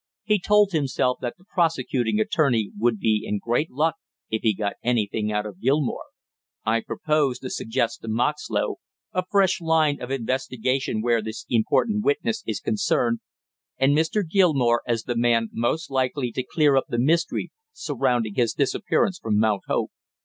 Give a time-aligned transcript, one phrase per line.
[0.23, 3.97] He told himself that the prosecuting attorney would be in great luck
[4.31, 6.05] if he got anything out of Gilmore.
[6.65, 8.77] "I purpose to suggest to Moxlow
[9.13, 13.19] a fresh line of investigation where this important witness is concerned,
[13.77, 14.27] and Mr.
[14.27, 19.37] Gilmore as the man most likely to clear up the mystery surrounding his disappearance from
[19.37, 19.91] Mount Hope.